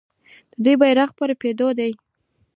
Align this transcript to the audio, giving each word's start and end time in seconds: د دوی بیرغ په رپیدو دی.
د 0.53 0.55
دوی 0.63 0.75
بیرغ 0.81 1.09
په 1.17 1.23
رپیدو 1.31 1.67
دی. 1.79 1.91